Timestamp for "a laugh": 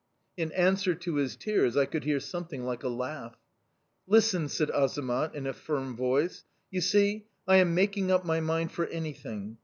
2.81-3.35